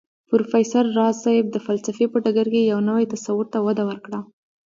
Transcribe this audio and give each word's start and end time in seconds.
پروفېسر 0.29 0.83
راز 0.97 1.15
صيب 1.25 1.45
د 1.51 1.57
فلسفې 1.65 2.05
په 2.13 2.17
ډګر 2.23 2.47
کې 2.53 2.61
يو 2.71 2.79
نوي 2.89 3.05
تصور 3.13 3.45
ته 3.53 3.59
وده 3.65 3.83
ورکړه 3.89 4.19